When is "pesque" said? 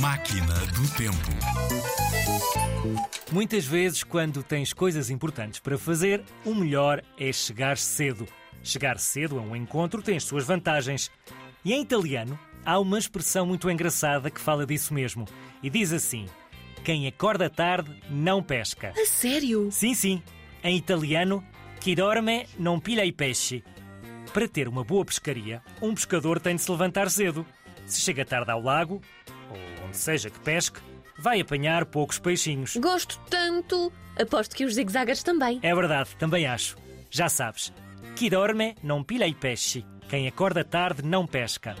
30.40-30.80